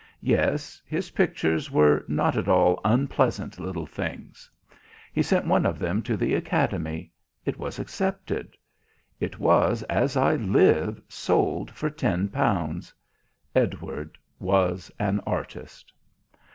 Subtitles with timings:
[0.23, 4.49] Yes, his pictures were not at all unpleasant little things.
[5.13, 7.11] He sent one of them to the Academy.
[7.45, 8.57] It was accepted.
[9.19, 12.91] It was, as I live, sold for ten pounds.
[13.53, 15.93] Edward was an artist.